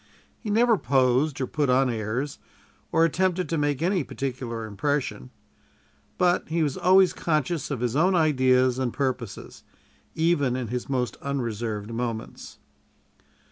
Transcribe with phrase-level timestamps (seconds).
[0.39, 2.39] He never posed, or put on airs,
[2.91, 5.29] or attempted to make any particular impression;
[6.17, 9.61] but he was always conscious of his own ideas and purposes,
[10.15, 12.57] even in his most unreserved moments.